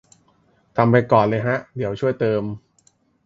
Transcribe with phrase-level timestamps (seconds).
[0.75, 2.43] ทำไปก่อนเลยฮะ เดี๋ยวช่วยเติม